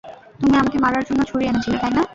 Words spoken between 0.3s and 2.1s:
তুমি আমাকে মারার জন্য ছুরি এনেছিলে, তাই না?